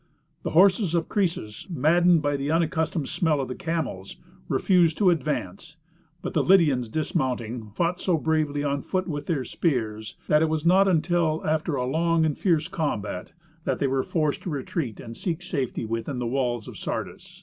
[0.41, 4.15] The horses of Croesus, maddened by the unaccustomed smell of the camels,
[4.47, 5.75] refused to advance;
[6.23, 10.65] but the Lydians, dismounting, fought so bravely on foot with their spears, that it was
[10.65, 13.33] not until after a long and fierce combat
[13.65, 17.39] that they were forced to retreat and seek safety within the walls of Sardis.